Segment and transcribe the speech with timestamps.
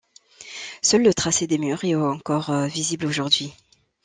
[0.81, 3.53] Seul le tracé des murs est encore visible aujourd'hui.